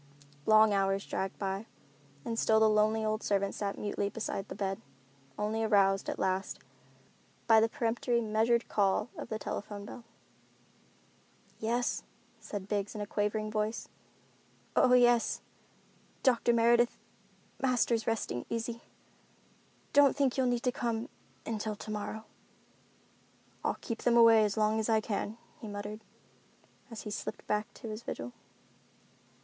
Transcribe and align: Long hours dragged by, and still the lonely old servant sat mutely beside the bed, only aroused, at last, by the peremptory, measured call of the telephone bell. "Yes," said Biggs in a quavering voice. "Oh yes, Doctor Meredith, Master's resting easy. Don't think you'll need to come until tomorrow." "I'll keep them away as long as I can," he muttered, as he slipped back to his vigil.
Long 0.47 0.73
hours 0.73 1.05
dragged 1.05 1.37
by, 1.37 1.67
and 2.25 2.39
still 2.39 2.59
the 2.59 2.67
lonely 2.67 3.05
old 3.05 3.21
servant 3.21 3.53
sat 3.53 3.77
mutely 3.77 4.09
beside 4.09 4.47
the 4.47 4.55
bed, 4.55 4.81
only 5.37 5.63
aroused, 5.63 6.09
at 6.09 6.17
last, 6.17 6.57
by 7.45 7.59
the 7.59 7.69
peremptory, 7.69 8.19
measured 8.19 8.67
call 8.67 9.09
of 9.15 9.29
the 9.29 9.37
telephone 9.37 9.85
bell. 9.85 10.03
"Yes," 11.59 12.01
said 12.39 12.67
Biggs 12.67 12.95
in 12.95 13.01
a 13.01 13.05
quavering 13.05 13.51
voice. 13.51 13.89
"Oh 14.75 14.93
yes, 14.93 15.41
Doctor 16.23 16.51
Meredith, 16.51 16.97
Master's 17.61 18.07
resting 18.07 18.47
easy. 18.49 18.81
Don't 19.93 20.15
think 20.15 20.35
you'll 20.35 20.47
need 20.47 20.63
to 20.63 20.71
come 20.71 21.09
until 21.45 21.75
tomorrow." 21.75 22.25
"I'll 23.63 23.77
keep 23.81 24.01
them 24.01 24.17
away 24.17 24.43
as 24.45 24.57
long 24.57 24.79
as 24.79 24.89
I 24.89 24.99
can," 24.99 25.37
he 25.59 25.67
muttered, 25.67 25.99
as 26.89 27.03
he 27.03 27.11
slipped 27.11 27.45
back 27.45 27.71
to 27.75 27.89
his 27.89 28.01
vigil. 28.01 28.33